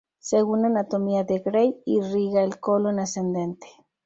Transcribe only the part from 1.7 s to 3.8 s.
irriga el colon ascendente.